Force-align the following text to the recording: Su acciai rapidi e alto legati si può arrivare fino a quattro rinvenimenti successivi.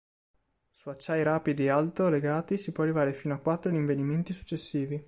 Su 0.71 0.89
acciai 0.89 1.21
rapidi 1.21 1.65
e 1.65 1.69
alto 1.69 2.09
legati 2.09 2.57
si 2.57 2.71
può 2.71 2.81
arrivare 2.83 3.13
fino 3.13 3.35
a 3.35 3.39
quattro 3.39 3.69
rinvenimenti 3.69 4.33
successivi. 4.33 4.99